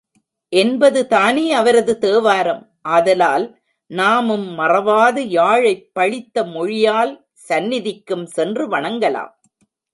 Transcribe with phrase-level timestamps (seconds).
[0.55, 2.71] என்பதுதானே அவரது தேவாரம்,
[2.81, 3.59] ஆதலால்
[3.87, 7.27] நாமும் மறவாது யாழைப் பழித்த மொழியாள்
[7.49, 9.33] சந்நிதிக்கும் சென்று வணங்கலாம்.